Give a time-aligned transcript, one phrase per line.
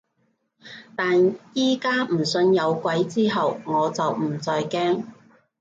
[0.95, 5.03] 但而家唔信有鬼之後，我就唔再驚